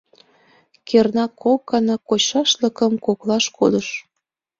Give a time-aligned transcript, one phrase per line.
[0.87, 3.87] Кернак, кок гана кочшашлыкым коклаш кодыш.